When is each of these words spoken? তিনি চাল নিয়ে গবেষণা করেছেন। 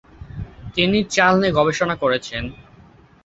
তিনি 0.75 0.99
চাল 1.15 1.33
নিয়ে 1.41 1.55
গবেষণা 1.57 1.95
করেছেন। 2.03 2.43